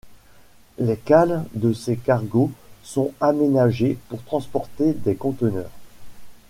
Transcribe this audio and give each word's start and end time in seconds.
Les 0.79 0.97
cales 0.97 1.45
de 1.53 1.73
ces 1.73 1.95
cargos 1.95 2.49
sont 2.81 3.13
aménagées 3.21 3.99
pour 4.09 4.23
transporter 4.23 4.93
des 4.95 5.13
conteneurs. 5.13 5.69